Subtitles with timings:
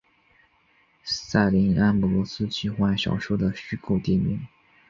[1.03, 4.39] 塞林安姆罗斯奇幻小说的虚构地名。